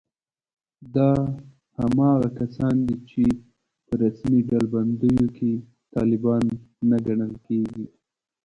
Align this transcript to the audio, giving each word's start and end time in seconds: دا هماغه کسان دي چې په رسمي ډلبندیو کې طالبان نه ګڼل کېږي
دا 0.95 1.09
هماغه 1.79 2.29
کسان 2.39 2.75
دي 2.87 2.95
چې 3.09 3.23
په 3.85 3.93
رسمي 4.03 4.39
ډلبندیو 4.49 5.25
کې 5.37 5.51
طالبان 5.93 6.43
نه 6.89 6.97
ګڼل 7.05 7.33
کېږي 7.47 7.85